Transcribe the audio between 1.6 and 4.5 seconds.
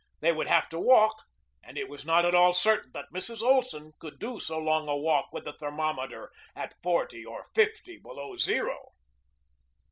and it was not at all certain that Mrs. Olson could do